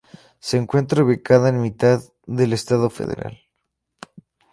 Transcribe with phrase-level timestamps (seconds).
[0.39, 3.39] Se encuentra ubicada en mitad del estado federal.